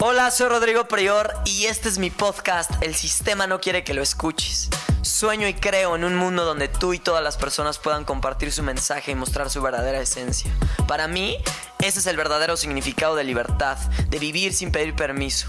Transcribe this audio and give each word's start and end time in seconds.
Hola, 0.00 0.30
soy 0.30 0.48
Rodrigo 0.48 0.86
Prior 0.86 1.32
y 1.44 1.66
este 1.66 1.88
es 1.88 1.98
mi 1.98 2.10
podcast 2.10 2.70
El 2.80 2.94
sistema 2.94 3.46
no 3.46 3.60
quiere 3.60 3.84
que 3.84 3.94
lo 3.94 4.02
escuches. 4.02 4.68
Sueño 5.02 5.48
y 5.48 5.54
creo 5.54 5.96
en 5.96 6.04
un 6.04 6.16
mundo 6.16 6.44
donde 6.44 6.68
tú 6.68 6.92
y 6.92 6.98
todas 6.98 7.22
las 7.22 7.36
personas 7.36 7.78
puedan 7.78 8.04
compartir 8.04 8.52
su 8.52 8.62
mensaje 8.62 9.12
y 9.12 9.14
mostrar 9.14 9.50
su 9.50 9.62
verdadera 9.62 10.00
esencia. 10.00 10.50
Para 10.86 11.08
mí, 11.08 11.38
ese 11.80 11.98
es 11.98 12.06
el 12.06 12.16
verdadero 12.16 12.56
significado 12.56 13.16
de 13.16 13.24
libertad, 13.24 13.78
de 14.08 14.18
vivir 14.18 14.52
sin 14.54 14.72
pedir 14.72 14.94
permiso. 14.94 15.46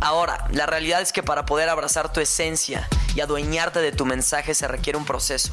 Ahora, 0.00 0.46
la 0.52 0.66
realidad 0.66 1.00
es 1.00 1.12
que 1.12 1.22
para 1.22 1.44
poder 1.44 1.68
abrazar 1.68 2.12
tu 2.12 2.20
esencia 2.20 2.88
y 3.14 3.20
adueñarte 3.20 3.80
de 3.80 3.92
tu 3.92 4.06
mensaje 4.06 4.54
se 4.54 4.68
requiere 4.68 4.98
un 4.98 5.04
proceso. 5.04 5.52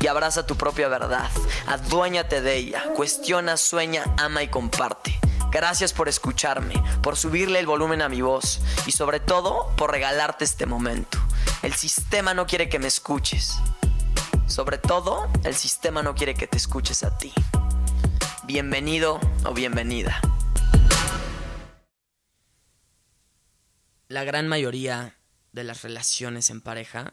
y 0.00 0.06
abraza 0.06 0.46
tu 0.46 0.56
propia 0.56 0.88
verdad. 0.88 1.30
Aduéñate 1.66 2.40
de 2.40 2.56
ella. 2.56 2.84
Cuestiona, 2.94 3.56
sueña, 3.56 4.04
ama 4.18 4.42
y 4.42 4.48
comparte. 4.48 5.18
Gracias 5.50 5.92
por 5.92 6.08
escucharme, 6.08 6.74
por 7.02 7.16
subirle 7.16 7.58
el 7.58 7.66
volumen 7.66 8.02
a 8.02 8.08
mi 8.08 8.22
voz 8.22 8.60
y 8.86 8.92
sobre 8.92 9.20
todo 9.20 9.74
por 9.76 9.90
regalarte 9.90 10.44
este 10.44 10.64
momento. 10.64 11.18
El 11.62 11.74
sistema 11.74 12.34
no 12.34 12.46
quiere 12.46 12.68
que 12.68 12.78
me 12.78 12.86
escuches. 12.86 13.58
Sobre 14.46 14.78
todo, 14.78 15.28
el 15.44 15.54
sistema 15.54 16.02
no 16.02 16.14
quiere 16.14 16.34
que 16.34 16.46
te 16.46 16.56
escuches 16.56 17.02
a 17.02 17.16
ti. 17.18 17.32
Bienvenido 18.44 19.20
o 19.44 19.52
bienvenida. 19.52 20.20
La 24.08 24.24
gran 24.24 24.48
mayoría 24.48 25.16
de 25.52 25.64
las 25.64 25.82
relaciones 25.82 26.50
en 26.50 26.60
pareja 26.60 27.12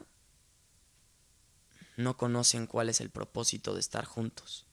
no 1.98 2.16
conocen 2.16 2.68
cuál 2.68 2.88
es 2.88 3.00
el 3.00 3.10
propósito 3.10 3.74
de 3.74 3.80
estar 3.80 4.04
juntos. 4.04 4.64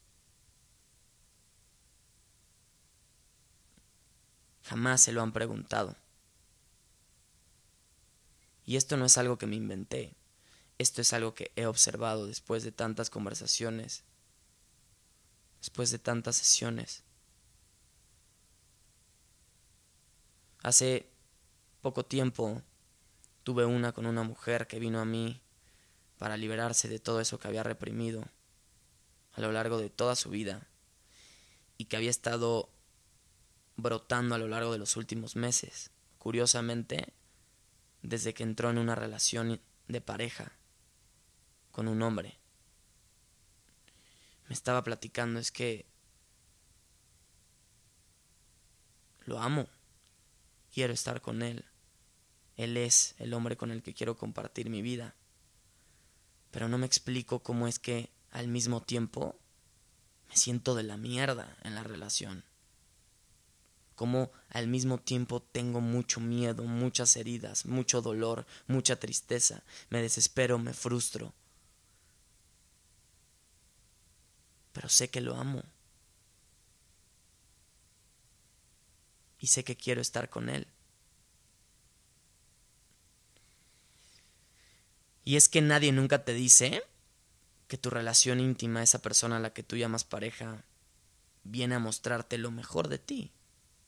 Jamás 4.62 5.02
se 5.02 5.12
lo 5.12 5.24
han 5.24 5.34
preguntado. 5.34 5.96
Y 8.64 8.76
esto 8.76 8.96
no 8.96 9.06
es 9.06 9.18
algo 9.18 9.40
que 9.40 9.48
me 9.48 9.56
inventé, 9.56 10.16
esto 10.78 11.02
es 11.02 11.14
algo 11.14 11.34
que 11.34 11.52
he 11.56 11.66
observado 11.66 12.28
después 12.28 12.64
de 12.64 12.72
tantas 12.72 13.10
conversaciones, 13.10 14.04
después 15.60 15.90
de 15.90 15.98
tantas 15.98 16.36
sesiones. 16.36 17.04
Hace 20.62 21.10
poco 21.82 22.06
tiempo 22.06 22.62
tuve 23.44 23.66
una 23.66 23.94
con 23.94 24.06
una 24.06 24.22
mujer 24.22 24.68
que 24.68 24.80
vino 24.80 25.00
a 25.00 25.06
mí 25.06 25.42
para 26.18 26.38
liberarse 26.38 26.88
de 26.88 27.00
todo 27.00 27.20
eso 27.20 27.40
que 27.40 27.48
había 27.48 27.64
reprimido 27.64 28.28
a 29.34 29.42
lo 29.42 29.52
largo 29.52 29.78
de 29.78 29.90
toda 29.90 30.16
su 30.16 30.30
vida 30.30 30.68
y 31.78 31.86
que 31.86 31.98
había 31.98 32.10
estado 32.10 32.70
brotando 33.76 34.36
a 34.36 34.38
lo 34.38 34.48
largo 34.48 34.72
de 34.72 34.78
los 34.78 34.96
últimos 34.96 35.36
meses. 35.36 35.92
Curiosamente, 36.18 37.14
desde 38.02 38.34
que 38.34 38.44
entró 38.44 38.70
en 38.70 38.78
una 38.78 38.96
relación 38.96 39.60
de 39.88 40.02
pareja 40.02 40.54
con 41.72 41.88
un 41.88 42.02
hombre. 42.02 42.40
Me 44.48 44.54
estaba 44.54 44.84
platicando, 44.84 45.40
es 45.40 45.52
que 45.52 45.86
lo 49.26 49.40
amo, 49.40 49.68
quiero 50.72 50.94
estar 50.94 51.20
con 51.20 51.42
él. 51.42 51.66
Él 52.56 52.78
es 52.78 53.16
el 53.18 53.34
hombre 53.34 53.58
con 53.58 53.72
el 53.72 53.84
que 53.84 53.94
quiero 53.94 54.16
compartir 54.16 54.70
mi 54.70 54.82
vida 54.82 55.16
pero 56.56 56.70
no 56.70 56.78
me 56.78 56.86
explico 56.86 57.40
cómo 57.40 57.68
es 57.68 57.80
que 57.80 58.10
al 58.32 58.48
mismo 58.48 58.82
tiempo 58.82 59.36
me 60.30 60.38
siento 60.38 60.74
de 60.74 60.84
la 60.84 60.96
mierda 60.96 61.58
en 61.64 61.76
la 61.76 61.84
relación. 61.84 62.46
Cómo 63.96 64.32
al 64.52 64.70
mismo 64.70 64.98
tiempo 64.98 65.42
tengo 65.42 65.82
mucho 65.82 66.22
miedo, 66.22 66.64
muchas 66.64 67.18
heridas, 67.18 67.66
mucho 67.66 68.02
dolor, 68.02 68.46
mucha 68.68 68.98
tristeza, 68.98 69.64
me 69.90 70.02
desespero, 70.02 70.58
me 70.58 70.74
frustro. 70.74 71.34
Pero 74.72 74.88
sé 74.88 75.10
que 75.10 75.20
lo 75.20 75.36
amo. 75.36 75.62
Y 79.42 79.48
sé 79.48 79.66
que 79.66 79.76
quiero 79.76 80.00
estar 80.00 80.30
con 80.30 80.48
él. 80.48 80.68
Y 85.26 85.36
es 85.36 85.50
que 85.50 85.62
nadie 85.62 85.92
nunca 85.92 86.24
te 86.24 86.34
dice 86.34 86.84
que 87.68 87.78
tu 87.78 87.90
relación 87.90 88.40
íntima, 88.40 88.84
esa 88.84 89.02
persona 89.02 89.38
a 89.38 89.40
la 89.40 89.54
que 89.54 89.64
tú 89.64 89.76
llamas 89.76 90.04
pareja, 90.04 90.64
viene 91.44 91.76
a 91.76 91.80
mostrarte 91.80 92.38
lo 92.38 92.52
mejor 92.52 92.88
de 92.88 93.00
ti, 93.00 93.34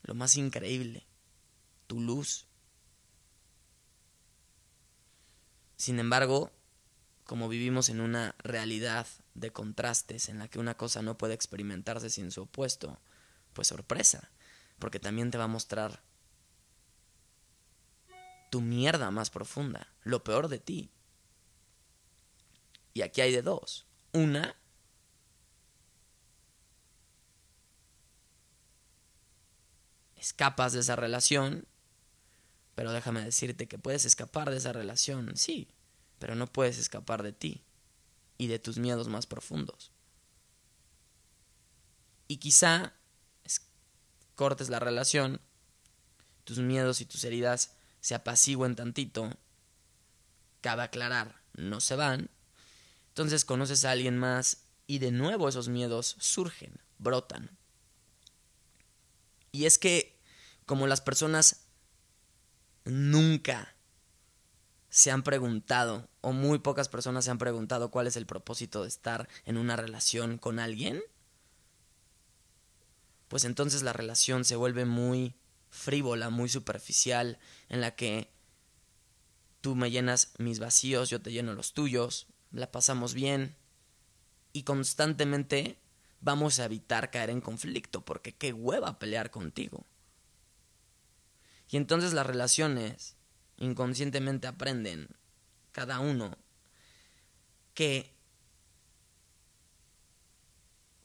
lo 0.02 0.16
más 0.16 0.36
increíble, 0.36 1.06
tu 1.86 2.00
luz. 2.00 2.48
Sin 5.76 6.00
embargo, 6.00 6.52
como 7.24 7.50
vivimos 7.50 7.90
en 7.90 8.02
una 8.02 8.36
realidad 8.40 9.06
de 9.36 9.52
contrastes 9.52 10.30
en 10.30 10.40
la 10.40 10.48
que 10.48 10.58
una 10.58 10.76
cosa 10.76 11.04
no 11.04 11.20
puede 11.20 11.36
experimentarse 11.36 12.10
sin 12.10 12.32
su 12.32 12.44
opuesto, 12.44 13.00
pues 13.54 13.68
sorpresa, 13.68 14.32
porque 14.80 15.00
también 15.00 15.30
te 15.30 15.38
va 15.38 15.44
a 15.44 15.48
mostrar 15.48 16.02
tu 18.50 18.62
mierda 18.62 19.12
más 19.12 19.30
profunda, 19.30 19.88
lo 20.02 20.24
peor 20.24 20.48
de 20.48 20.58
ti. 20.58 20.90
Y 22.98 23.04
aquí 23.04 23.22
hay 23.22 23.32
de 23.32 23.44
dos. 23.44 23.86
Una, 24.12 24.56
escapas 30.16 30.74
de 30.74 30.80
esa 30.80 30.96
relación, 30.96 31.68
pero 32.74 32.92
déjame 32.92 33.24
decirte 33.24 33.68
que 33.68 33.78
puedes 33.78 34.06
escapar 34.06 34.50
de 34.50 34.58
esa 34.58 34.74
relación, 34.74 35.38
sí, 35.38 35.68
pero 36.18 36.34
no 36.34 36.48
puedes 36.48 36.80
escapar 36.80 37.22
de 37.22 37.34
ti 37.34 37.64
y 38.40 38.48
de 38.48 38.58
tus 38.58 38.80
miedos 38.80 39.10
más 39.10 39.28
profundos. 39.28 39.92
Y 42.28 42.38
quizá 42.38 42.94
cortes 44.34 44.70
la 44.70 44.80
relación, 44.80 45.40
tus 46.46 46.58
miedos 46.58 47.00
y 47.02 47.06
tus 47.06 47.24
heridas 47.26 47.76
se 48.00 48.16
apacigüen 48.16 48.76
tantito, 48.76 49.38
cabe 50.62 50.82
aclarar, 50.82 51.44
no 51.54 51.80
se 51.80 51.96
van, 51.96 52.32
entonces 53.18 53.46
conoces 53.46 53.84
a 53.84 53.90
alguien 53.90 54.16
más 54.16 54.68
y 54.86 55.00
de 55.00 55.10
nuevo 55.10 55.50
esos 55.50 55.70
miedos 55.70 56.18
surgen, 56.20 56.80
brotan. 57.00 57.50
Y 59.52 59.66
es 59.66 59.80
que 59.80 60.22
como 60.68 60.86
las 60.86 61.02
personas 61.02 61.66
nunca 62.86 63.74
se 64.92 65.10
han 65.10 65.24
preguntado, 65.24 66.08
o 66.22 66.32
muy 66.32 66.60
pocas 66.60 66.90
personas 66.90 67.26
se 67.26 67.32
han 67.32 67.40
preguntado 67.40 67.90
cuál 67.90 68.06
es 68.06 68.18
el 68.18 68.28
propósito 68.28 68.84
de 68.84 68.90
estar 68.90 69.28
en 69.46 69.58
una 69.58 69.76
relación 69.76 70.38
con 70.38 70.60
alguien, 70.60 71.02
pues 73.30 73.46
entonces 73.46 73.82
la 73.82 73.94
relación 73.94 74.46
se 74.46 74.56
vuelve 74.56 74.86
muy 74.86 75.34
frívola, 75.72 76.30
muy 76.30 76.50
superficial, 76.50 77.40
en 77.68 77.82
la 77.82 77.96
que 77.96 78.32
tú 79.62 79.76
me 79.76 79.90
llenas 79.90 80.34
mis 80.38 80.60
vacíos, 80.60 81.10
yo 81.10 81.20
te 81.20 81.32
lleno 81.32 81.54
los 81.54 81.74
tuyos, 81.74 82.28
la 82.52 82.72
pasamos 82.72 83.14
bien 83.14 83.56
y 84.54 84.64
constantemente 84.64 85.78
vamos 86.22 86.60
a 86.60 86.66
evitar 86.66 87.12
caer 87.12 87.30
en 87.30 87.42
conflicto 87.42 88.04
porque 88.04 88.34
qué 88.36 88.54
hueva 88.54 89.00
pelear 89.00 89.32
contigo. 89.32 89.86
Y 91.70 91.78
entonces 91.78 92.14
las 92.14 92.26
relaciones 92.26 93.16
inconscientemente 93.58 94.48
aprenden 94.48 95.10
cada 95.72 96.00
uno 96.00 96.38
que 97.74 98.18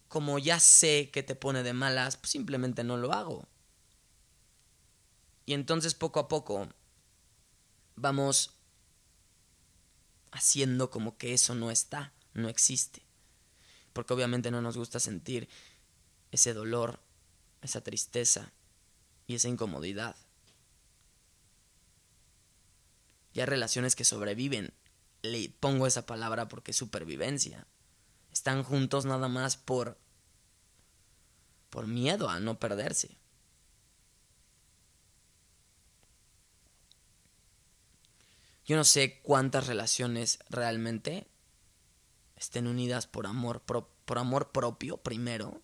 como 0.09 0.39
ya 0.39 0.61
sé 0.61 1.11
que 1.11 1.23
te 1.23 1.35
pone 1.35 1.63
de 1.63 1.73
malas, 1.73 2.19
pues 2.19 2.31
simplemente 2.31 2.85
no 2.85 2.99
lo 2.99 3.13
hago. 3.13 3.49
Y 5.47 5.55
entonces 5.55 5.95
poco 5.95 6.21
a 6.21 6.29
poco 6.29 6.69
vamos 7.97 8.62
haciendo 10.33 10.91
como 10.91 11.17
que 11.17 11.35
eso 11.35 11.55
no 11.55 11.71
está, 11.71 12.13
no 12.35 12.49
existe. 12.49 13.03
Porque 13.93 14.15
obviamente 14.15 14.51
no 14.51 14.61
nos 14.63 14.77
gusta 14.77 14.99
sentir 14.99 15.49
ese 16.33 16.55
dolor, 16.55 16.99
esa 17.61 17.83
tristeza 17.83 18.53
y 19.27 19.37
esa 19.37 19.49
incomodidad. 19.49 20.17
Y 23.35 23.41
hay 23.41 23.47
relaciones 23.47 23.95
que 23.95 24.05
sobreviven 24.05 24.75
le 25.23 25.49
pongo 25.61 25.87
esa 25.87 26.05
palabra 26.05 26.49
porque 26.49 26.73
es 26.73 26.77
supervivencia. 26.77 27.67
Están 28.33 28.65
juntos 28.65 29.05
nada 29.05 29.29
más 29.29 29.57
por 29.57 29.99
por 31.71 31.87
miedo 31.87 32.29
a 32.29 32.39
no 32.39 32.59
perderse. 32.59 33.17
Yo 38.65 38.77
no 38.77 38.85
sé 38.85 39.21
cuántas 39.23 39.67
relaciones 39.67 40.39
realmente 40.49 41.27
estén 42.37 42.67
unidas 42.67 43.07
por 43.07 43.27
amor, 43.27 43.61
por 43.63 44.19
amor 44.19 44.53
propio 44.53 44.99
primero, 44.99 45.61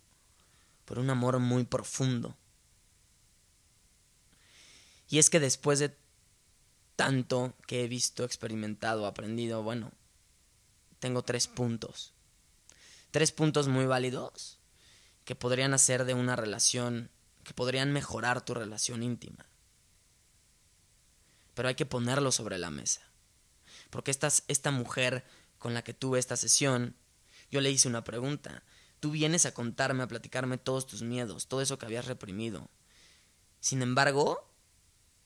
por 0.84 0.98
un 0.98 1.10
amor 1.10 1.38
muy 1.38 1.64
profundo. 1.64 2.36
Y 5.08 5.18
es 5.18 5.30
que 5.30 5.40
después 5.40 5.78
de 5.78 5.96
tanto 6.96 7.54
que 7.66 7.84
he 7.84 7.88
visto, 7.88 8.24
experimentado, 8.24 9.06
aprendido, 9.06 9.62
bueno, 9.62 9.92
tengo 10.98 11.22
tres 11.22 11.46
puntos. 11.46 12.12
Tres 13.12 13.30
puntos 13.32 13.68
muy 13.68 13.86
válidos 13.86 14.58
que 15.24 15.36
podrían 15.36 15.72
hacer 15.72 16.04
de 16.04 16.14
una 16.14 16.34
relación, 16.34 17.10
que 17.44 17.54
podrían 17.54 17.92
mejorar 17.92 18.44
tu 18.44 18.54
relación 18.54 19.02
íntima 19.02 19.48
pero 21.58 21.68
hay 21.68 21.74
que 21.74 21.86
ponerlo 21.86 22.30
sobre 22.30 22.56
la 22.56 22.70
mesa. 22.70 23.00
Porque 23.90 24.12
esta, 24.12 24.28
esta 24.46 24.70
mujer 24.70 25.24
con 25.58 25.74
la 25.74 25.82
que 25.82 25.92
tuve 25.92 26.20
esta 26.20 26.36
sesión, 26.36 26.94
yo 27.50 27.60
le 27.60 27.68
hice 27.68 27.88
una 27.88 28.04
pregunta. 28.04 28.62
Tú 29.00 29.10
vienes 29.10 29.44
a 29.44 29.52
contarme, 29.52 30.04
a 30.04 30.06
platicarme 30.06 30.56
todos 30.56 30.86
tus 30.86 31.02
miedos, 31.02 31.48
todo 31.48 31.60
eso 31.60 31.76
que 31.76 31.86
habías 31.86 32.06
reprimido. 32.06 32.70
Sin 33.58 33.82
embargo, 33.82 34.48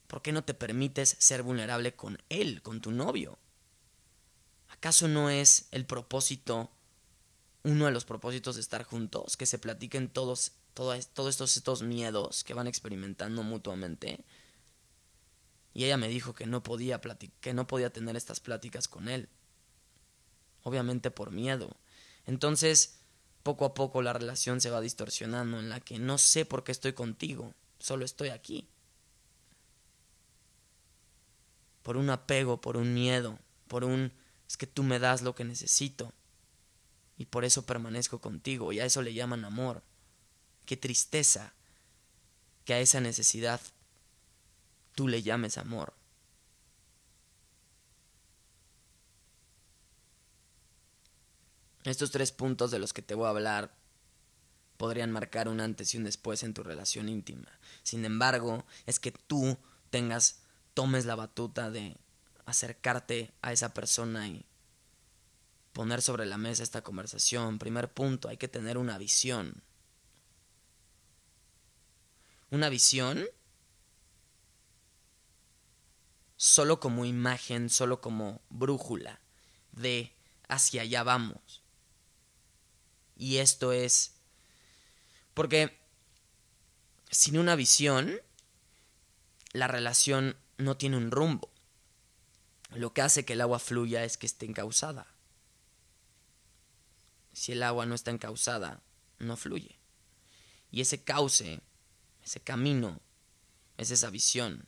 ¿por 0.07 0.23
qué 0.23 0.33
no 0.33 0.43
te 0.43 0.55
permites 0.55 1.17
ser 1.19 1.43
vulnerable 1.43 1.97
con 1.97 2.17
él, 2.31 2.63
con 2.63 2.81
tu 2.81 2.93
novio? 2.93 3.39
¿Acaso 4.71 5.09
no 5.09 5.29
es 5.29 5.67
el 5.71 5.85
propósito, 5.85 6.71
uno 7.63 7.85
de 7.85 7.93
los 7.93 8.07
propósitos 8.07 8.55
de 8.55 8.63
estar 8.63 8.85
juntos, 8.85 9.37
que 9.37 9.45
se 9.45 9.59
platiquen 9.59 10.09
todos, 10.09 10.53
todos, 10.73 11.09
todos 11.09 11.29
estos, 11.29 11.59
estos 11.59 11.83
miedos 11.83 12.43
que 12.43 12.55
van 12.55 12.69
experimentando 12.69 13.43
mutuamente? 13.43 14.25
Y 15.75 15.85
ella 15.85 15.97
me 15.97 16.09
dijo 16.09 16.35
que 16.35 16.47
no 16.47 16.63
podía 16.63 17.01
que 17.41 17.55
no 17.55 17.67
podía 17.67 17.93
tener 17.93 18.17
estas 18.17 18.41
pláticas 18.41 18.89
con 18.89 19.09
él. 19.09 19.29
Obviamente 20.63 21.11
por 21.11 21.31
miedo. 21.31 21.77
Entonces, 22.27 23.01
poco 23.43 23.65
a 23.65 23.75
poco 23.75 24.03
la 24.03 24.13
relación 24.13 24.61
se 24.61 24.71
va 24.71 24.81
distorsionando 24.81 25.59
en 25.59 25.69
la 25.69 25.81
que 25.81 25.99
no 25.99 26.19
sé 26.19 26.45
por 26.45 26.63
qué 26.63 26.73
estoy 26.73 26.93
contigo, 26.93 27.55
solo 27.79 28.05
estoy 28.05 28.29
aquí. 28.29 28.69
Por 31.83 31.97
un 31.97 32.11
apego, 32.11 32.61
por 32.61 32.77
un 32.77 32.95
miedo, 32.95 33.39
por 33.67 33.85
un 33.85 34.13
es 34.53 34.57
que 34.59 34.67
tú 34.67 34.83
me 34.83 34.99
das 34.99 35.23
lo 35.23 35.35
que 35.35 35.45
necesito 35.45 36.13
y 37.17 37.25
por 37.25 37.45
eso 37.45 37.65
permanezco 37.65 38.21
contigo 38.21 38.73
y 38.73 38.81
a 38.81 38.85
eso 38.85 39.01
le 39.01 39.15
llaman 39.15 39.47
amor. 39.47 39.83
Qué 40.67 40.77
tristeza 40.77 41.55
que 42.65 42.75
a 42.75 42.81
esa 42.81 43.01
necesidad 43.01 43.61
tú 44.95 45.09
le 45.09 45.23
llames 45.23 45.59
amor. 45.59 45.95
Estos 51.85 52.11
tres 52.13 52.31
puntos 52.31 52.71
de 52.71 52.79
los 52.79 52.93
que 52.93 53.03
te 53.03 53.15
voy 53.15 53.27
a 53.27 53.31
hablar 53.31 53.75
podrían 54.77 55.11
marcar 55.11 55.49
un 55.49 55.61
antes 55.61 55.95
y 55.95 55.99
un 55.99 56.05
después 56.05 56.43
en 56.43 56.55
tu 56.55 56.63
relación 56.63 57.09
íntima. 57.09 57.49
Sin 57.83 58.05
embargo, 58.05 58.65
es 58.87 59.01
que 59.01 59.13
tú 59.13 59.59
tengas, 59.91 60.43
tomes 60.75 61.07
la 61.07 61.17
batuta 61.17 61.71
de 61.71 61.97
acercarte 62.47 63.33
a 63.43 63.53
esa 63.53 63.75
persona 63.75 64.29
y 64.29 64.45
poner 65.73 66.03
sobre 66.03 66.27
la 66.27 66.39
mesa 66.39 66.63
esta 66.63 66.83
conversación. 66.83 67.59
Primer 67.59 67.93
punto, 67.93 68.29
hay 68.29 68.37
que 68.37 68.49
tener 68.49 68.79
una 68.79 68.99
visión. 68.99 69.63
Una 72.51 72.69
visión 72.69 73.25
solo 76.43 76.81
como 76.81 77.05
imagen, 77.05 77.71
solo 77.71 78.01
como 78.01 78.43
brújula 78.51 79.21
de 79.71 80.13
hacia 80.49 80.83
allá 80.83 81.05
vamos. 81.05 81.63
Y 83.17 83.37
esto 83.37 83.71
es 83.71 84.15
porque 85.35 85.79
sin 87.13 87.39
una 87.39 87.55
visión, 87.55 88.21
la 89.53 89.69
relación 89.69 90.37
no 90.59 90.77
tiene 90.77 90.97
un 90.97 91.13
rumbo. 91.13 91.49
Lo 92.71 92.93
que 92.93 93.03
hace 93.03 93.25
que 93.25 93.35
el 93.35 93.41
agua 93.41 93.61
fluya 93.61 94.03
es 94.03 94.17
que 94.17 94.27
esté 94.27 94.45
encausada. 94.45 95.07
Si 97.33 97.53
el 97.53 97.63
agua 97.63 97.87
no 97.87 97.95
está 97.95 98.11
encausada, 98.11 98.83
no 99.21 99.37
fluye. 99.37 99.79
Y 100.73 100.81
ese 100.81 101.05
cauce, 101.05 101.61
ese 102.25 102.41
camino, 102.41 103.01
es 103.77 103.93
esa 103.93 104.11
visión. 104.11 104.67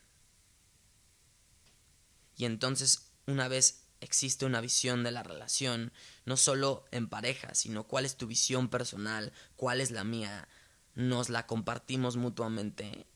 Y 2.37 2.45
entonces, 2.45 3.11
una 3.27 3.49
vez 3.49 3.85
existe 4.01 4.45
una 4.45 4.61
visión 4.61 5.03
de 5.03 5.11
la 5.11 5.23
relación, 5.23 5.93
no 6.25 6.37
solo 6.37 6.85
en 6.91 7.09
pareja, 7.09 7.55
sino 7.55 7.85
cuál 7.85 8.05
es 8.05 8.17
tu 8.17 8.27
visión 8.27 8.69
personal, 8.69 9.33
cuál 9.57 9.81
es 9.81 9.91
la 9.91 10.05
mía, 10.05 10.49
nos 10.95 11.31
la 11.31 11.47
compartimos 11.47 12.17
mutuamente. 12.17 13.07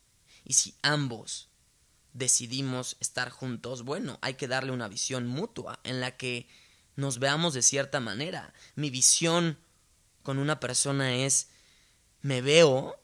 Y 0.44 0.54
si 0.54 0.74
ambos 0.82 1.50
decidimos 2.14 2.96
estar 3.00 3.30
juntos, 3.30 3.82
bueno, 3.82 4.18
hay 4.22 4.34
que 4.34 4.48
darle 4.48 4.72
una 4.72 4.88
visión 4.88 5.26
mutua 5.26 5.78
en 5.84 6.00
la 6.00 6.16
que 6.16 6.48
nos 6.96 7.18
veamos 7.18 7.54
de 7.54 7.62
cierta 7.62 8.00
manera. 8.00 8.52
Mi 8.74 8.90
visión 8.90 9.58
con 10.22 10.38
una 10.38 10.58
persona 10.58 11.14
es, 11.14 11.50
me 12.22 12.40
veo 12.40 13.00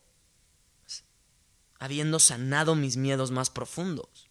habiendo 1.78 2.18
sanado 2.18 2.74
mis 2.74 2.96
miedos 2.96 3.30
más 3.30 3.50
profundos. 3.50 4.23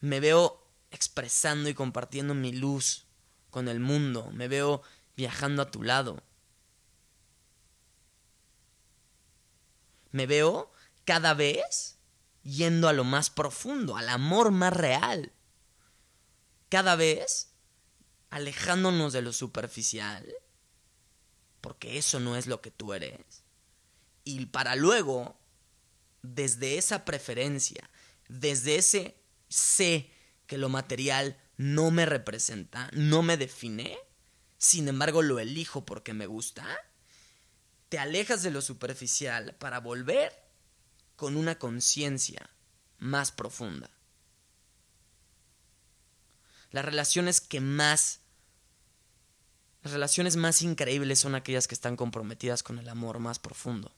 Me 0.00 0.20
veo 0.20 0.66
expresando 0.90 1.68
y 1.68 1.74
compartiendo 1.74 2.34
mi 2.34 2.52
luz 2.52 3.06
con 3.50 3.68
el 3.68 3.80
mundo, 3.80 4.30
me 4.32 4.48
veo 4.48 4.82
viajando 5.16 5.62
a 5.62 5.70
tu 5.70 5.82
lado. 5.82 6.22
Me 10.10 10.26
veo 10.26 10.72
cada 11.04 11.34
vez 11.34 11.98
yendo 12.42 12.88
a 12.88 12.92
lo 12.92 13.04
más 13.04 13.30
profundo, 13.30 13.96
al 13.96 14.08
amor 14.08 14.50
más 14.50 14.72
real. 14.72 15.32
Cada 16.68 16.96
vez 16.96 17.52
alejándonos 18.30 19.12
de 19.12 19.22
lo 19.22 19.32
superficial, 19.32 20.32
porque 21.60 21.98
eso 21.98 22.20
no 22.20 22.36
es 22.36 22.46
lo 22.46 22.60
que 22.60 22.70
tú 22.70 22.92
eres. 22.94 23.44
Y 24.24 24.46
para 24.46 24.76
luego, 24.76 25.38
desde 26.22 26.78
esa 26.78 27.04
preferencia, 27.04 27.90
desde 28.28 28.76
ese 28.76 29.17
sé 29.48 30.10
que 30.46 30.58
lo 30.58 30.68
material 30.68 31.38
no 31.56 31.90
me 31.90 32.06
representa, 32.06 32.90
no 32.92 33.22
me 33.22 33.36
define, 33.36 33.98
sin 34.56 34.88
embargo 34.88 35.22
lo 35.22 35.38
elijo 35.38 35.84
porque 35.84 36.14
me 36.14 36.26
gusta, 36.26 36.66
te 37.88 37.98
alejas 37.98 38.42
de 38.42 38.50
lo 38.50 38.60
superficial 38.62 39.54
para 39.56 39.80
volver 39.80 40.32
con 41.16 41.36
una 41.36 41.58
conciencia 41.58 42.48
más 42.98 43.32
profunda. 43.32 43.90
Las 46.70 46.84
relaciones 46.84 47.40
que 47.40 47.60
más... 47.60 48.20
Las 49.82 49.92
relaciones 49.92 50.36
más 50.36 50.60
increíbles 50.62 51.20
son 51.20 51.34
aquellas 51.34 51.66
que 51.66 51.74
están 51.74 51.96
comprometidas 51.96 52.62
con 52.62 52.78
el 52.78 52.88
amor 52.88 53.20
más 53.20 53.38
profundo. 53.38 53.94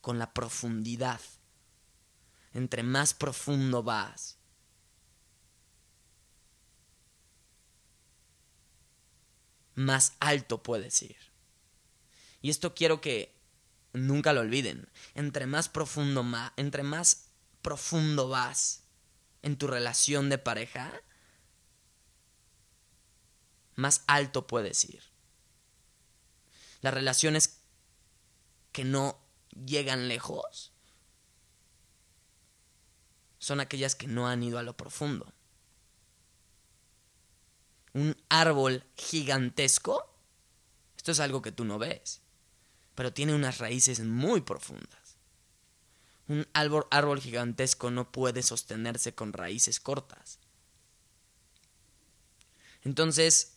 Con 0.00 0.18
la 0.18 0.34
profundidad 0.34 1.20
entre 2.54 2.82
más 2.82 3.14
profundo 3.14 3.82
vas. 3.82 4.38
Más 9.74 10.14
alto 10.20 10.62
puedes 10.62 11.02
ir. 11.02 11.16
Y 12.42 12.50
esto 12.50 12.74
quiero 12.74 13.00
que 13.00 13.34
nunca 13.92 14.32
lo 14.32 14.40
olviden. 14.40 14.88
Entre 15.14 15.46
más 15.46 15.68
profundo, 15.68 16.24
entre 16.56 16.82
más 16.82 17.28
profundo 17.62 18.28
vas 18.28 18.82
en 19.42 19.56
tu 19.56 19.66
relación 19.66 20.28
de 20.28 20.38
pareja, 20.38 20.92
más 23.76 24.04
alto 24.06 24.46
puedes 24.46 24.84
ir. 24.84 25.02
Las 26.80 26.92
relaciones 26.92 27.60
que 28.72 28.84
no 28.84 29.18
llegan 29.52 30.08
lejos 30.08 30.71
son 33.42 33.58
aquellas 33.58 33.96
que 33.96 34.06
no 34.06 34.28
han 34.28 34.40
ido 34.44 34.60
a 34.60 34.62
lo 34.62 34.76
profundo. 34.76 35.32
Un 37.92 38.16
árbol 38.28 38.84
gigantesco, 38.94 40.14
esto 40.96 41.10
es 41.10 41.18
algo 41.18 41.42
que 41.42 41.50
tú 41.50 41.64
no 41.64 41.76
ves, 41.76 42.20
pero 42.94 43.12
tiene 43.12 43.34
unas 43.34 43.58
raíces 43.58 43.98
muy 43.98 44.42
profundas. 44.42 45.16
Un 46.28 46.46
árbol, 46.52 46.86
árbol 46.92 47.20
gigantesco 47.20 47.90
no 47.90 48.12
puede 48.12 48.44
sostenerse 48.44 49.12
con 49.12 49.32
raíces 49.32 49.80
cortas. 49.80 50.38
Entonces, 52.84 53.56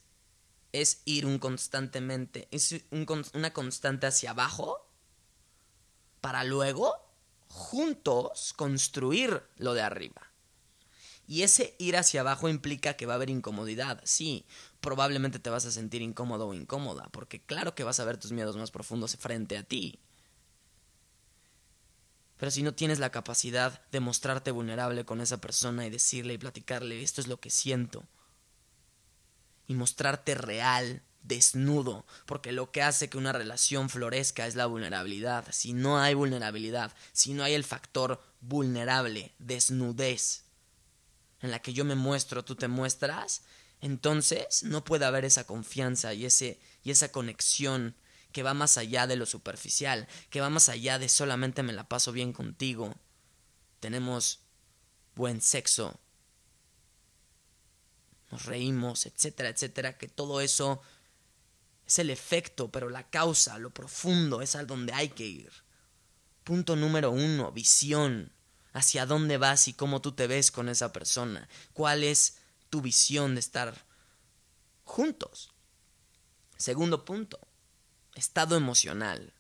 es 0.71 1.03
ir 1.05 1.27
un 1.27 1.37
constantemente, 1.37 2.47
es 2.49 2.73
una 2.89 3.53
constante 3.53 4.07
hacia 4.07 4.31
abajo 4.31 4.89
para 6.21 6.43
luego, 6.43 7.04
juntos, 7.47 8.53
construir 8.53 9.43
lo 9.57 9.73
de 9.73 9.81
arriba. 9.81 10.31
Y 11.27 11.41
ese 11.41 11.75
ir 11.79 11.97
hacia 11.97 12.21
abajo 12.21 12.49
implica 12.49 12.95
que 12.95 13.05
va 13.05 13.13
a 13.13 13.15
haber 13.15 13.29
incomodidad. 13.29 13.99
Sí, 14.03 14.45
probablemente 14.79 15.39
te 15.39 15.49
vas 15.49 15.65
a 15.65 15.71
sentir 15.71 16.01
incómodo 16.01 16.47
o 16.47 16.53
incómoda, 16.53 17.09
porque 17.11 17.41
claro 17.41 17.73
que 17.73 17.83
vas 17.83 17.99
a 17.99 18.05
ver 18.05 18.17
tus 18.17 18.31
miedos 18.31 18.57
más 18.57 18.71
profundos 18.71 19.15
frente 19.17 19.57
a 19.57 19.63
ti. 19.63 19.99
Pero 22.37 22.51
si 22.51 22.63
no 22.63 22.75
tienes 22.75 22.99
la 22.99 23.11
capacidad 23.11 23.81
de 23.91 24.01
mostrarte 24.01 24.51
vulnerable 24.51 25.05
con 25.05 25.21
esa 25.21 25.39
persona 25.39 25.85
y 25.85 25.89
decirle 25.89 26.33
y 26.33 26.37
platicarle, 26.37 27.01
esto 27.01 27.21
es 27.21 27.27
lo 27.27 27.39
que 27.39 27.49
siento, 27.49 28.05
y 29.67 29.73
mostrarte 29.73 30.35
real, 30.35 31.01
desnudo, 31.27 32.05
porque 32.25 32.51
lo 32.51 32.71
que 32.71 32.81
hace 32.81 33.09
que 33.09 33.17
una 33.17 33.31
relación 33.31 33.89
florezca 33.89 34.47
es 34.47 34.55
la 34.55 34.65
vulnerabilidad. 34.65 35.45
Si 35.51 35.73
no 35.73 35.99
hay 35.99 36.13
vulnerabilidad, 36.13 36.93
si 37.13 37.33
no 37.33 37.43
hay 37.43 37.53
el 37.53 37.63
factor 37.63 38.21
vulnerable, 38.41 39.33
desnudez, 39.39 40.43
en 41.41 41.51
la 41.51 41.59
que 41.59 41.73
yo 41.73 41.85
me 41.85 41.95
muestro, 41.95 42.45
tú 42.45 42.55
te 42.55 42.67
muestras, 42.67 43.43
entonces 43.81 44.63
no 44.63 44.83
puede 44.83 45.05
haber 45.05 45.25
esa 45.25 45.45
confianza 45.45 46.13
y, 46.13 46.25
ese, 46.25 46.59
y 46.83 46.91
esa 46.91 47.11
conexión 47.11 47.95
que 48.31 48.43
va 48.43 48.53
más 48.53 48.77
allá 48.77 49.07
de 49.07 49.15
lo 49.15 49.25
superficial, 49.25 50.07
que 50.29 50.41
va 50.41 50.49
más 50.49 50.69
allá 50.69 50.99
de 50.99 51.09
solamente 51.09 51.63
me 51.63 51.73
la 51.73 51.87
paso 51.87 52.11
bien 52.11 52.33
contigo. 52.33 52.93
Tenemos 53.79 54.39
buen 55.15 55.41
sexo, 55.41 55.99
nos 58.31 58.45
reímos, 58.45 59.05
etcétera, 59.05 59.49
etcétera, 59.49 59.97
que 59.97 60.07
todo 60.07 60.41
eso 60.41 60.81
es 61.85 61.99
el 61.99 62.09
efecto, 62.09 62.71
pero 62.71 62.89
la 62.89 63.09
causa, 63.09 63.57
lo 63.59 63.71
profundo, 63.71 64.41
es 64.41 64.55
a 64.55 64.65
donde 64.65 64.93
hay 64.93 65.09
que 65.09 65.25
ir. 65.25 65.51
Punto 66.43 66.75
número 66.75 67.11
uno, 67.11 67.51
visión 67.51 68.31
hacia 68.73 69.05
dónde 69.05 69.37
vas 69.37 69.67
y 69.67 69.73
cómo 69.73 70.01
tú 70.01 70.11
te 70.13 70.27
ves 70.27 70.51
con 70.51 70.67
esa 70.67 70.91
persona, 70.91 71.47
cuál 71.73 72.03
es 72.03 72.39
tu 72.69 72.81
visión 72.81 73.35
de 73.35 73.39
estar 73.39 73.85
juntos. 74.83 75.53
Segundo 76.57 77.05
punto, 77.05 77.39
estado 78.15 78.55
emocional. 78.57 79.33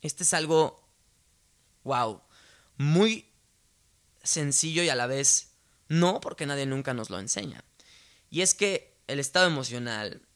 Este 0.00 0.24
es 0.24 0.34
algo, 0.34 0.88
wow, 1.84 2.22
muy 2.76 3.30
sencillo 4.22 4.82
y 4.82 4.88
a 4.88 4.94
la 4.94 5.06
vez 5.06 5.52
no, 5.88 6.20
porque 6.20 6.46
nadie 6.46 6.66
nunca 6.66 6.94
nos 6.94 7.10
lo 7.10 7.18
enseña. 7.18 7.64
Y 8.30 8.40
es 8.40 8.54
que 8.54 8.98
el 9.08 9.20
estado 9.20 9.46
emocional, 9.46 10.26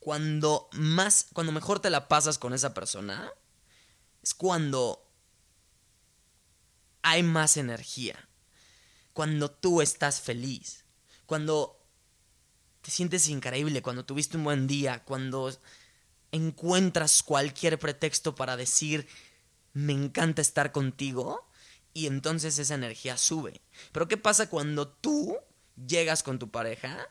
cuando 0.00 0.68
más, 0.72 1.28
cuando 1.32 1.52
mejor 1.52 1.80
te 1.80 1.90
la 1.90 2.08
pasas 2.08 2.38
con 2.38 2.54
esa 2.54 2.74
persona, 2.74 3.30
es 4.22 4.34
cuando 4.34 5.06
hay 7.02 7.22
más 7.22 7.56
energía. 7.56 8.28
Cuando 9.12 9.50
tú 9.50 9.82
estás 9.82 10.20
feliz. 10.20 10.84
Cuando 11.26 11.84
te 12.82 12.90
sientes 12.90 13.28
increíble, 13.28 13.82
cuando 13.82 14.04
tuviste 14.04 14.36
un 14.36 14.44
buen 14.44 14.66
día, 14.66 15.04
cuando 15.04 15.52
encuentras 16.32 17.22
cualquier 17.22 17.78
pretexto 17.78 18.34
para 18.34 18.56
decir, 18.56 19.08
me 19.72 19.92
encanta 19.92 20.42
estar 20.42 20.72
contigo, 20.72 21.48
y 21.92 22.06
entonces 22.06 22.58
esa 22.58 22.74
energía 22.74 23.16
sube. 23.16 23.60
Pero 23.92 24.08
¿qué 24.08 24.16
pasa 24.16 24.48
cuando 24.48 24.88
tú 24.88 25.36
llegas 25.86 26.22
con 26.22 26.38
tu 26.38 26.50
pareja 26.50 27.08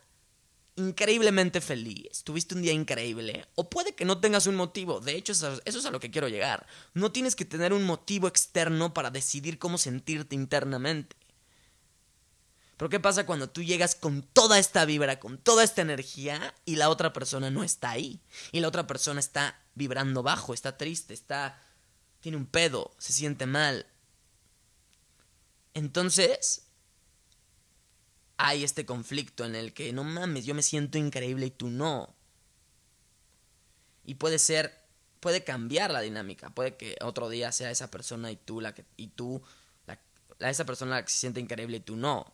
increíblemente 0.78 1.60
feliz, 1.60 2.24
tuviste 2.24 2.56
un 2.56 2.62
día 2.62 2.72
increíble, 2.72 3.46
o 3.56 3.70
puede 3.70 3.96
que 3.96 4.06
no 4.06 4.20
tengas 4.20 4.48
un 4.48 4.56
motivo, 4.56 5.02
de 5.02 5.16
hecho 5.16 5.34
eso, 5.34 5.60
es 5.66 5.86
a 5.86 5.92
lo 5.92 6.00
que 6.00 6.12
quiero 6.12 6.30
llegar, 6.30 6.66
no 6.94 7.12
tienes 7.12 7.36
que 7.36 7.46
tener 7.46 7.74
un 7.74 7.84
motivo 7.84 8.28
externo 8.28 8.94
para 8.94 9.12
decidir 9.12 9.60
cómo 9.60 9.78
sentirte 9.78 10.36
internamente. 10.36 11.16
Pero 12.78 12.90
¿qué 12.90 13.00
pasa 13.00 13.26
cuando 13.26 13.50
tú 13.50 13.64
llegas 13.64 13.96
con 13.96 14.22
toda 14.22 14.60
esta 14.60 14.86
vibra, 14.86 15.20
con 15.20 15.40
toda 15.40 15.64
esta 15.64 15.82
energía 15.82 16.54
y 16.64 16.76
la 16.76 16.90
otra 16.90 17.12
persona 17.12 17.50
no 17.50 17.64
está 17.64 17.90
ahí? 17.90 18.22
Y 18.52 18.60
la 18.60 18.68
otra 18.68 18.86
persona 18.86 19.20
está 19.20 19.60
vibrando 19.74 20.22
bajo, 20.22 20.54
está 20.54 20.78
triste, 20.78 21.16
está 21.16 21.60
tiene 22.20 22.38
un 22.38 22.46
pedo, 22.46 22.94
se 23.00 23.14
siente 23.14 23.48
mal. 23.48 23.88
Entonces, 25.74 26.67
hay 28.38 28.64
este 28.64 28.86
conflicto 28.86 29.46
en 29.46 29.56
el 29.56 29.74
que 29.74 29.92
no 29.94 30.04
mames, 30.04 30.46
yo 30.46 30.54
me 30.54 30.62
siento 30.62 30.98
increíble 30.98 31.48
y 31.48 31.52
tú 31.52 31.70
no. 31.70 32.16
Y 34.06 34.16
puede 34.16 34.40
ser, 34.40 34.74
puede 35.20 35.44
cambiar 35.44 35.92
la 35.92 36.02
dinámica, 36.02 36.50
puede 36.52 36.78
que 36.78 36.96
otro 37.02 37.30
día 37.30 37.52
sea 37.52 37.72
esa 37.72 37.90
persona 37.90 38.32
y 38.32 38.38
tú 38.38 38.62
la 38.62 38.74
que, 38.74 38.86
y 38.96 39.08
tú, 39.08 39.42
la, 39.88 40.00
esa 40.50 40.66
persona 40.66 40.96
la 40.96 41.04
que 41.04 41.12
se 41.12 41.18
siente 41.18 41.40
increíble 41.40 41.78
y 41.78 41.82
tú 41.82 41.96
no. 41.96 42.34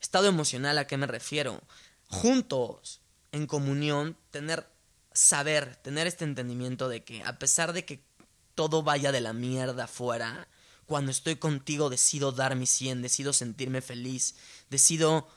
Estado 0.00 0.26
emocional 0.26 0.78
a 0.78 0.86
qué 0.86 0.96
me 0.96 1.06
refiero. 1.06 1.62
Juntos, 2.08 3.00
en 3.30 3.46
comunión, 3.46 4.16
tener, 4.30 4.66
saber, 5.12 5.76
tener 5.76 6.06
este 6.06 6.24
entendimiento 6.24 6.88
de 6.88 7.04
que 7.04 7.22
a 7.22 7.38
pesar 7.38 7.72
de 7.72 7.84
que 7.84 8.04
todo 8.54 8.82
vaya 8.82 9.12
de 9.12 9.20
la 9.20 9.32
mierda 9.32 9.84
afuera, 9.84 10.48
cuando 10.86 11.10
estoy 11.10 11.36
contigo 11.36 11.88
decido 11.88 12.32
dar 12.32 12.56
mi 12.56 12.66
100, 12.66 13.02
decido 13.02 13.32
sentirme 13.32 13.80
feliz, 13.80 14.34
decido 14.70 15.28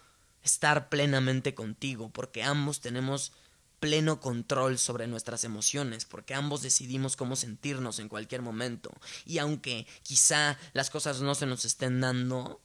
estar 0.46 0.90
plenamente 0.90 1.56
contigo, 1.56 2.10
porque 2.10 2.44
ambos 2.44 2.80
tenemos 2.80 3.34
pleno 3.80 4.22
control 4.22 4.78
sobre 4.78 5.08
nuestras 5.08 5.44
emociones, 5.44 6.06
porque 6.06 6.36
ambos 6.36 6.62
decidimos 6.62 7.16
cómo 7.16 7.36
sentirnos 7.36 8.00
en 8.00 8.10
cualquier 8.10 8.44
momento. 8.44 8.92
Y 9.26 9.40
aunque 9.40 9.88
quizá 10.04 10.58
las 10.74 10.92
cosas 10.92 11.22
no 11.22 11.34
se 11.34 11.48
nos 11.48 11.66
estén 11.66 12.00
dando, 12.00 12.62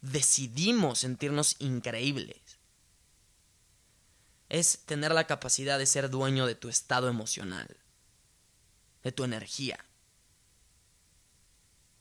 decidimos 0.00 1.00
sentirnos 1.00 1.56
increíbles. 1.58 2.40
Es 4.48 4.80
tener 4.86 5.12
la 5.12 5.26
capacidad 5.26 5.78
de 5.78 5.86
ser 5.86 6.08
dueño 6.08 6.46
de 6.46 6.54
tu 6.54 6.70
estado 6.70 7.08
emocional, 7.08 7.76
de 9.02 9.12
tu 9.12 9.24
energía. 9.24 9.84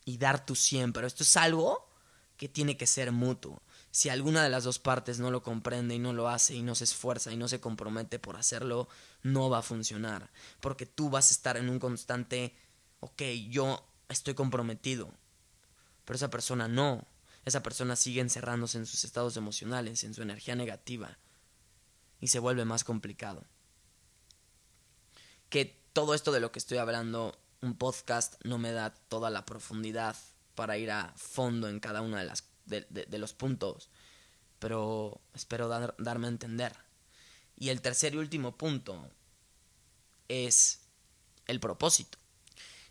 Y 0.06 0.18
dar 0.18 0.46
tu 0.46 0.56
100, 0.56 0.94
pero 0.94 1.08
esto 1.08 1.24
es 1.24 1.36
algo 1.36 1.90
que 2.38 2.48
tiene 2.48 2.78
que 2.78 2.88
ser 2.88 3.12
mutuo 3.12 3.62
si 3.94 4.10
alguna 4.10 4.42
de 4.42 4.50
las 4.50 4.64
dos 4.64 4.80
partes 4.80 5.20
no 5.20 5.30
lo 5.30 5.44
comprende 5.44 5.94
y 5.94 6.00
no 6.00 6.14
lo 6.14 6.28
hace 6.28 6.56
y 6.56 6.64
no 6.64 6.74
se 6.74 6.84
esfuerza 6.84 7.32
y 7.32 7.38
no 7.38 7.48
se 7.48 7.60
compromete 7.60 8.18
por 8.18 8.38
hacerlo, 8.38 8.90
no 9.22 9.52
va 9.52 9.60
a 9.60 9.62
funcionar. 9.62 10.32
Porque 10.62 10.88
tú 10.88 11.12
vas 11.12 11.30
a 11.30 11.34
estar 11.36 11.58
en 11.58 11.70
un 11.70 11.78
constante, 11.78 12.56
ok, 13.02 13.22
yo 13.52 13.86
estoy 14.10 14.34
comprometido, 14.34 15.14
pero 16.06 16.16
esa 16.16 16.32
persona 16.32 16.68
no. 16.68 17.06
Esa 17.46 17.62
persona 17.62 17.96
sigue 17.96 18.20
encerrándose 18.22 18.80
en 18.80 18.88
sus 18.88 19.04
estados 19.04 19.38
emocionales, 19.38 20.04
en 20.04 20.16
su 20.16 20.24
energía 20.24 20.56
negativa, 20.56 21.20
y 22.20 22.30
se 22.30 22.40
vuelve 22.40 22.66
más 22.66 22.84
complicado. 22.84 23.46
Que 25.50 25.66
todo 25.94 26.16
esto 26.16 26.32
de 26.32 26.40
lo 26.40 26.52
que 26.52 26.58
estoy 26.58 26.80
hablando, 26.80 27.38
un 27.62 27.78
podcast 27.78 28.44
no 28.44 28.58
me 28.58 28.72
da 28.72 28.90
toda 28.90 29.30
la 29.30 29.46
profundidad 29.46 30.16
para 30.56 30.80
ir 30.80 30.90
a 30.90 31.14
fondo 31.16 31.70
en 31.70 31.80
cada 31.80 32.02
una 32.02 32.18
de 32.18 32.26
las 32.26 32.44
de, 32.66 33.18
los 33.18 33.34
puntos, 33.34 33.90
pero 34.60 35.22
espero 35.34 35.68
darme 35.68 36.28
a 36.28 36.30
entender. 36.30 36.74
Y 37.56 37.70
el 37.70 37.82
tercer 37.82 38.14
y 38.14 38.18
último 38.18 38.58
punto 38.58 39.10
es 40.28 40.82
el 41.48 41.60
propósito. 41.60 42.18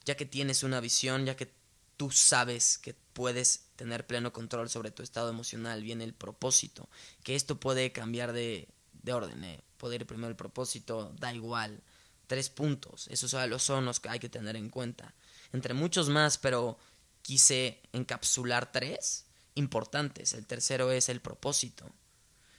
Ya 0.05 0.17
que 0.17 0.26
tienes 0.26 0.62
una 0.62 0.81
visión, 0.81 1.26
ya 1.26 1.37
que 1.37 1.52
tú 1.97 2.11
sabes 2.11 2.79
que 2.79 2.95
puedes 3.12 3.67
tener 3.76 4.07
pleno 4.07 4.33
control 4.33 4.69
sobre 4.69 4.91
tu 4.91 5.02
estado 5.02 5.31
emocional, 5.31 5.83
viene 5.83 6.05
el 6.05 6.14
propósito. 6.14 6.88
Que 7.23 7.35
esto 7.35 7.59
puede 7.61 7.93
cambiar 7.93 8.33
de, 8.33 8.69
de 9.02 9.12
orden. 9.12 9.45
¿eh? 9.45 9.62
Ir 9.91 10.07
primero 10.07 10.29
el 10.29 10.37
propósito, 10.37 11.12
da 11.19 11.35
igual. 11.35 11.83
Tres 12.26 12.49
puntos, 12.49 13.09
esos 13.09 13.31
son 13.62 13.85
los 13.85 14.00
que 14.00 14.09
hay 14.09 14.19
que 14.19 14.29
tener 14.29 14.57
en 14.57 14.71
cuenta. 14.71 15.14
Entre 15.52 15.75
muchos 15.75 16.09
más, 16.09 16.38
pero 16.38 16.79
quise 17.21 17.81
encapsular 17.93 18.71
tres 18.73 19.26
importantes. 19.54 20.32
El 20.32 20.47
tercero 20.47 20.90
es 20.90 21.09
el 21.09 21.21
propósito. 21.21 21.90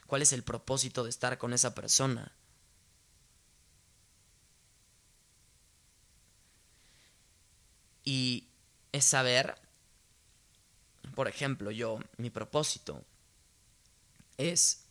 ¿Cuál 0.08 0.22
es 0.22 0.34
el 0.34 0.44
propósito 0.44 1.04
de 1.04 1.10
estar 1.10 1.38
con 1.38 1.54
esa 1.54 1.74
persona? 1.74 2.32
Y 8.04 8.50
es 8.92 9.06
saber, 9.06 9.56
por 11.16 11.28
ejemplo, 11.28 11.72
yo, 11.72 12.00
mi 12.18 12.30
propósito 12.30 13.04
es, 14.38 14.84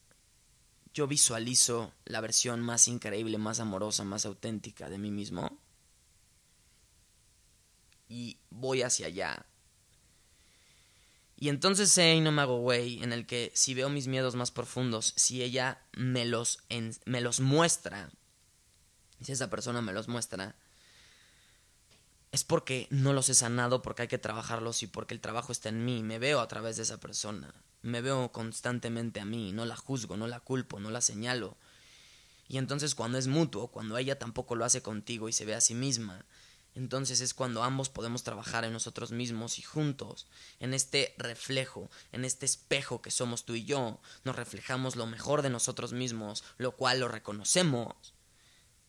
yo 0.94 1.06
visualizo 1.06 1.92
la 2.06 2.20
versión 2.20 2.60
más 2.62 2.88
increíble, 2.88 3.38
más 3.38 3.60
amorosa, 3.60 4.04
más 4.04 4.24
auténtica 4.24 4.88
de 4.88 4.98
mí 4.98 5.10
mismo. 5.10 5.58
Y 8.08 8.38
voy 8.50 8.82
hacia 8.82 9.06
allá 9.06 9.46
Y 11.42 11.48
entonces 11.48 11.90
sé 11.90 12.20
no 12.20 12.30
me 12.30 12.42
hago 12.42 12.60
güey, 12.60 13.02
en 13.02 13.12
el 13.12 13.26
que 13.26 13.50
si 13.52 13.74
veo 13.74 13.88
mis 13.88 14.06
miedos 14.06 14.36
más 14.36 14.52
profundos, 14.52 15.12
si 15.16 15.42
ella 15.42 15.82
me 15.90 16.24
los, 16.24 16.60
me 17.04 17.20
los 17.20 17.40
muestra, 17.40 18.12
si 19.20 19.32
esa 19.32 19.50
persona 19.50 19.82
me 19.82 19.92
los 19.92 20.06
muestra, 20.06 20.54
es 22.30 22.44
porque 22.44 22.86
no 22.90 23.12
los 23.12 23.28
he 23.28 23.34
sanado, 23.34 23.82
porque 23.82 24.02
hay 24.02 24.08
que 24.08 24.18
trabajarlos 24.18 24.84
y 24.84 24.86
porque 24.86 25.14
el 25.14 25.20
trabajo 25.20 25.50
está 25.50 25.68
en 25.68 25.84
mí. 25.84 26.04
Me 26.04 26.20
veo 26.20 26.38
a 26.38 26.46
través 26.46 26.76
de 26.76 26.84
esa 26.84 27.00
persona. 27.00 27.52
Me 27.82 28.02
veo 28.02 28.30
constantemente 28.30 29.18
a 29.18 29.24
mí. 29.24 29.50
No 29.50 29.66
la 29.66 29.74
juzgo, 29.74 30.16
no 30.16 30.28
la 30.28 30.38
culpo, 30.38 30.78
no 30.78 30.92
la 30.92 31.00
señalo. 31.00 31.56
Y 32.46 32.58
entonces 32.58 32.94
cuando 32.94 33.18
es 33.18 33.26
mutuo, 33.26 33.66
cuando 33.66 33.98
ella 33.98 34.16
tampoco 34.16 34.54
lo 34.54 34.64
hace 34.64 34.80
contigo 34.80 35.28
y 35.28 35.32
se 35.32 35.44
ve 35.44 35.56
a 35.56 35.60
sí 35.60 35.74
misma, 35.74 36.24
entonces 36.74 37.20
es 37.20 37.34
cuando 37.34 37.62
ambos 37.62 37.88
podemos 37.88 38.22
trabajar 38.22 38.64
en 38.64 38.72
nosotros 38.72 39.12
mismos 39.12 39.58
y 39.58 39.62
juntos, 39.62 40.26
en 40.58 40.72
este 40.72 41.14
reflejo, 41.18 41.90
en 42.12 42.24
este 42.24 42.46
espejo 42.46 43.02
que 43.02 43.10
somos 43.10 43.44
tú 43.44 43.54
y 43.54 43.64
yo, 43.64 44.00
nos 44.24 44.36
reflejamos 44.36 44.96
lo 44.96 45.06
mejor 45.06 45.42
de 45.42 45.50
nosotros 45.50 45.92
mismos, 45.92 46.44
lo 46.56 46.76
cual 46.76 47.00
lo 47.00 47.08
reconocemos. 47.08 48.14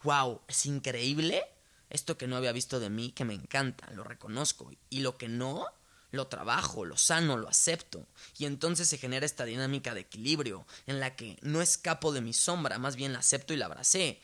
¡Wow! 0.03 0.41
Es 0.47 0.65
increíble 0.65 1.43
esto 1.89 2.17
que 2.17 2.27
no 2.27 2.37
había 2.37 2.51
visto 2.51 2.79
de 2.79 2.89
mí, 2.89 3.11
que 3.11 3.25
me 3.25 3.35
encanta, 3.35 3.89
lo 3.91 4.03
reconozco. 4.03 4.71
Y 4.89 5.01
lo 5.01 5.17
que 5.17 5.27
no, 5.27 5.67
lo 6.11 6.27
trabajo, 6.27 6.85
lo 6.85 6.97
sano, 6.97 7.37
lo 7.37 7.47
acepto. 7.49 8.07
Y 8.37 8.45
entonces 8.45 8.87
se 8.87 8.97
genera 8.97 9.25
esta 9.25 9.45
dinámica 9.45 9.93
de 9.93 10.01
equilibrio, 10.01 10.65
en 10.87 10.99
la 10.99 11.15
que 11.15 11.37
no 11.41 11.61
escapo 11.61 12.11
de 12.11 12.21
mi 12.21 12.33
sombra, 12.33 12.79
más 12.79 12.95
bien 12.95 13.13
la 13.13 13.19
acepto 13.19 13.53
y 13.53 13.57
la 13.57 13.65
abracé. 13.65 14.21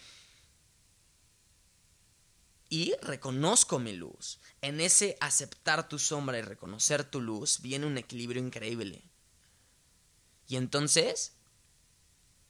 Y 2.69 2.93
reconozco 3.01 3.79
mi 3.79 3.93
luz. 3.93 4.39
En 4.61 4.79
ese 4.79 5.17
aceptar 5.19 5.89
tu 5.89 5.97
sombra 5.97 6.37
y 6.37 6.43
reconocer 6.43 7.03
tu 7.03 7.19
luz 7.19 7.61
viene 7.61 7.87
un 7.87 7.97
equilibrio 7.97 8.41
increíble. 8.41 9.03
Y 10.47 10.55
entonces, 10.55 11.35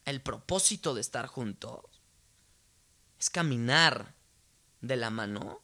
el 0.06 0.22
propósito 0.22 0.94
de 0.94 1.02
estar 1.02 1.28
juntos 1.28 1.86
es 3.18 3.30
caminar 3.30 4.16
de 4.82 4.96
la 4.96 5.10
mano, 5.10 5.62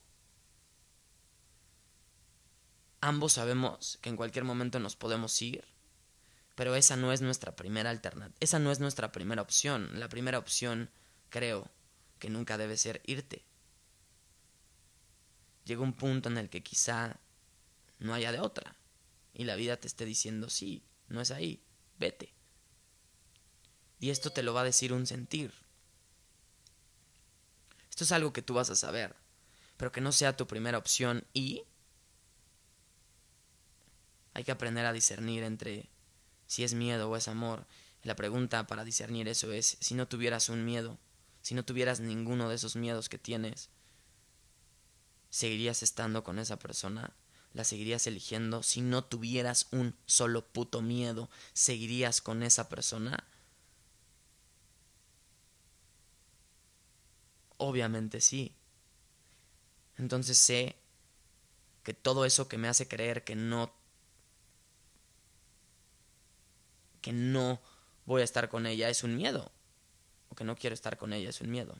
ambos 3.01 3.33
sabemos 3.33 3.97
que 4.01 4.09
en 4.09 4.17
cualquier 4.17 4.43
momento 4.43 4.79
nos 4.79 4.95
podemos 4.95 5.41
ir, 5.41 5.63
pero 6.55 6.75
esa 6.75 6.95
no 6.95 7.11
es 7.11 7.21
nuestra 7.21 7.55
primera 7.55 7.89
alternativa, 7.89 8.35
esa 8.39 8.59
no 8.59 8.71
es 8.71 8.79
nuestra 8.79 9.11
primera 9.11 9.41
opción. 9.41 9.99
La 9.99 10.09
primera 10.09 10.37
opción, 10.37 10.89
creo, 11.29 11.69
que 12.19 12.29
nunca 12.29 12.57
debe 12.57 12.77
ser 12.77 13.01
irte. 13.05 13.45
Llega 15.65 15.81
un 15.81 15.93
punto 15.93 16.29
en 16.29 16.37
el 16.37 16.49
que 16.49 16.63
quizá 16.63 17.19
no 17.99 18.13
haya 18.13 18.31
de 18.31 18.39
otra 18.39 18.75
y 19.33 19.43
la 19.43 19.55
vida 19.55 19.77
te 19.77 19.87
esté 19.87 20.05
diciendo, 20.05 20.49
sí, 20.49 20.83
no 21.09 21.21
es 21.21 21.31
ahí, 21.31 21.61
vete. 21.99 22.33
Y 23.99 24.09
esto 24.09 24.29
te 24.29 24.43
lo 24.43 24.53
va 24.53 24.61
a 24.61 24.65
decir 24.65 24.93
un 24.93 25.05
sentir. 25.05 25.53
Esto 27.89 28.03
es 28.03 28.11
algo 28.11 28.33
que 28.33 28.41
tú 28.41 28.53
vas 28.53 28.69
a 28.69 28.75
saber, 28.75 29.15
pero 29.77 29.91
que 29.91 30.01
no 30.01 30.11
sea 30.11 30.37
tu 30.37 30.47
primera 30.47 30.77
opción 30.77 31.25
y 31.33 31.63
hay 34.33 34.43
que 34.43 34.51
aprender 34.51 34.85
a 34.85 34.93
discernir 34.93 35.43
entre 35.43 35.89
si 36.45 36.63
es 36.63 36.73
miedo 36.73 37.09
o 37.09 37.15
es 37.15 37.27
amor. 37.27 37.65
la 38.03 38.15
pregunta 38.15 38.67
para 38.67 38.83
discernir 38.83 39.27
eso 39.27 39.51
es, 39.51 39.77
si 39.79 39.95
no 39.95 40.07
tuvieras 40.07 40.49
un 40.49 40.63
miedo, 40.63 40.99
si 41.41 41.55
no 41.55 41.65
tuvieras 41.65 42.01
ninguno 42.01 42.49
de 42.49 42.55
esos 42.55 42.75
miedos 42.75 43.09
que 43.09 43.17
tienes, 43.17 43.69
¿seguirías 45.35 45.83
estando 45.83 46.23
con 46.23 46.39
esa 46.39 46.57
persona? 46.57 47.13
¿La 47.53 47.65
seguirías 47.65 48.07
eligiendo? 48.07 48.63
Si 48.63 48.79
no 48.79 49.03
tuvieras 49.03 49.67
un 49.71 49.93
solo 50.05 50.45
puto 50.45 50.81
miedo, 50.81 51.29
¿seguirías 51.51 52.21
con 52.21 52.41
esa 52.41 52.69
persona? 52.69 53.21
Obviamente 57.57 58.21
sí. 58.21 58.55
Entonces 59.97 60.37
sé 60.37 60.77
que 61.83 61.93
todo 61.93 62.23
eso 62.23 62.47
que 62.47 62.57
me 62.57 62.69
hace 62.69 62.87
creer 62.87 63.25
que 63.25 63.35
no 63.35 63.73
que 67.01 67.11
no 67.11 67.61
voy 68.05 68.21
a 68.21 68.23
estar 68.23 68.47
con 68.47 68.65
ella 68.67 68.87
es 68.87 69.03
un 69.03 69.17
miedo 69.17 69.51
o 70.29 70.35
que 70.35 70.45
no 70.45 70.55
quiero 70.55 70.73
estar 70.73 70.97
con 70.97 71.11
ella 71.11 71.29
es 71.29 71.41
un 71.41 71.51
miedo. 71.51 71.77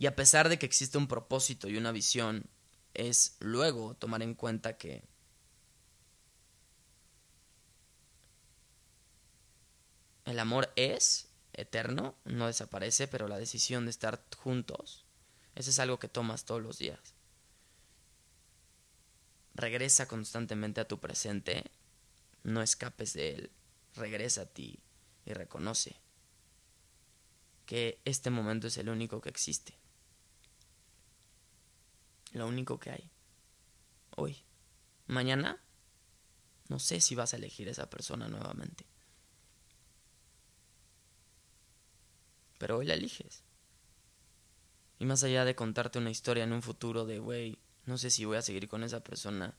Y 0.00 0.06
a 0.06 0.16
pesar 0.16 0.48
de 0.48 0.58
que 0.58 0.64
existe 0.64 0.96
un 0.96 1.08
propósito 1.08 1.68
y 1.68 1.76
una 1.76 1.92
visión, 1.92 2.46
es 2.94 3.36
luego 3.38 3.94
tomar 3.94 4.22
en 4.22 4.34
cuenta 4.34 4.78
que 4.78 5.04
el 10.24 10.38
amor 10.38 10.72
es 10.74 11.28
eterno, 11.52 12.16
no 12.24 12.46
desaparece, 12.46 13.08
pero 13.08 13.28
la 13.28 13.38
decisión 13.38 13.84
de 13.84 13.90
estar 13.90 14.24
juntos, 14.38 15.04
eso 15.54 15.68
es 15.68 15.78
algo 15.78 15.98
que 15.98 16.08
tomas 16.08 16.46
todos 16.46 16.62
los 16.62 16.78
días. 16.78 17.14
Regresa 19.54 20.08
constantemente 20.08 20.80
a 20.80 20.88
tu 20.88 20.98
presente, 20.98 21.70
no 22.42 22.62
escapes 22.62 23.12
de 23.12 23.34
él, 23.34 23.50
regresa 23.94 24.42
a 24.42 24.46
ti 24.46 24.80
y 25.26 25.34
reconoce 25.34 26.00
que 27.66 28.00
este 28.06 28.30
momento 28.30 28.68
es 28.68 28.78
el 28.78 28.88
único 28.88 29.20
que 29.20 29.28
existe. 29.28 29.78
Lo 32.32 32.46
único 32.46 32.78
que 32.78 32.90
hay. 32.90 33.10
Hoy. 34.16 34.44
Mañana, 35.06 35.62
no 36.68 36.78
sé 36.78 37.00
si 37.00 37.14
vas 37.14 37.34
a 37.34 37.36
elegir 37.36 37.68
a 37.68 37.72
esa 37.72 37.90
persona 37.90 38.28
nuevamente. 38.28 38.90
pero 42.60 42.76
hoy 42.76 42.84
la 42.84 42.92
eliges. 42.92 43.42
Y 44.98 45.06
más 45.06 45.24
allá 45.24 45.46
de 45.46 45.54
contarte 45.54 45.98
una 45.98 46.10
historia 46.10 46.44
en 46.44 46.52
un 46.52 46.60
futuro 46.60 47.06
de, 47.06 47.18
güey, 47.18 47.58
no 47.86 47.96
sé 47.96 48.10
si 48.10 48.26
voy 48.26 48.36
a 48.36 48.42
seguir 48.42 48.68
con 48.68 48.84
esa 48.84 49.02
persona, 49.02 49.54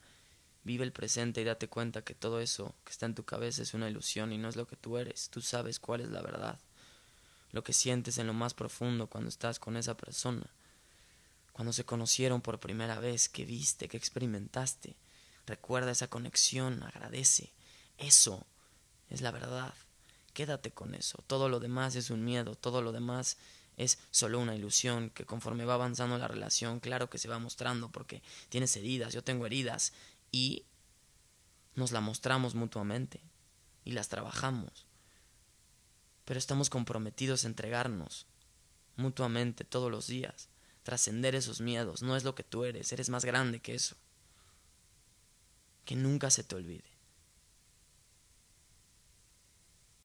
vive 0.63 0.83
el 0.83 0.93
presente 0.93 1.41
y 1.41 1.43
date 1.43 1.67
cuenta 1.67 2.03
que 2.03 2.13
todo 2.13 2.39
eso 2.39 2.75
que 2.85 2.91
está 2.91 3.07
en 3.07 3.15
tu 3.15 3.25
cabeza 3.25 3.63
es 3.63 3.73
una 3.73 3.89
ilusión 3.89 4.31
y 4.31 4.37
no 4.37 4.47
es 4.47 4.55
lo 4.55 4.67
que 4.67 4.75
tú 4.75 4.99
eres. 4.99 5.31
Tú 5.31 5.41
sabes 5.41 5.79
cuál 5.79 6.01
es 6.01 6.11
la 6.11 6.21
verdad. 6.21 6.59
Lo 7.51 7.63
que 7.63 7.73
sientes 7.73 8.19
en 8.19 8.27
lo 8.27 8.33
más 8.33 8.53
profundo 8.53 9.07
cuando 9.07 9.29
estás 9.29 9.57
con 9.57 9.77
esa 9.77 9.97
persona. 9.97 10.45
Cuando 11.61 11.73
se 11.73 11.85
conocieron 11.85 12.41
por 12.41 12.59
primera 12.59 12.99
vez, 12.99 13.29
que 13.29 13.45
viste, 13.45 13.87
que 13.87 13.95
experimentaste. 13.95 14.95
Recuerda 15.45 15.91
esa 15.91 16.07
conexión, 16.07 16.81
agradece. 16.81 17.53
Eso 17.99 18.47
es 19.11 19.21
la 19.21 19.29
verdad. 19.29 19.71
Quédate 20.33 20.71
con 20.71 20.95
eso. 20.95 21.23
Todo 21.27 21.49
lo 21.49 21.59
demás 21.59 21.95
es 21.95 22.09
un 22.09 22.25
miedo, 22.25 22.55
todo 22.55 22.81
lo 22.81 22.91
demás 22.91 23.37
es 23.77 23.99
solo 24.09 24.39
una 24.39 24.55
ilusión 24.55 25.11
que 25.11 25.27
conforme 25.27 25.65
va 25.65 25.75
avanzando 25.75 26.17
la 26.17 26.27
relación, 26.27 26.79
claro 26.79 27.11
que 27.11 27.19
se 27.19 27.27
va 27.27 27.37
mostrando 27.37 27.91
porque 27.91 28.23
tienes 28.49 28.75
heridas, 28.75 29.13
yo 29.13 29.23
tengo 29.23 29.45
heridas 29.45 29.93
y 30.31 30.65
nos 31.75 31.91
la 31.91 32.01
mostramos 32.01 32.55
mutuamente 32.55 33.21
y 33.85 33.91
las 33.91 34.09
trabajamos. 34.09 34.87
Pero 36.25 36.39
estamos 36.39 36.71
comprometidos 36.71 37.43
a 37.43 37.49
entregarnos 37.49 38.25
mutuamente 38.95 39.63
todos 39.63 39.91
los 39.91 40.07
días, 40.07 40.49
trascender 40.83 41.35
esos 41.35 41.61
miedos, 41.61 42.01
no 42.01 42.15
es 42.15 42.23
lo 42.23 42.35
que 42.35 42.43
tú 42.43 42.65
eres, 42.65 42.91
eres 42.91 43.09
más 43.09 43.25
grande 43.25 43.59
que 43.59 43.75
eso. 43.75 43.95
Que 45.85 45.95
nunca 45.95 46.29
se 46.29 46.43
te 46.43 46.55
olvide 46.55 46.90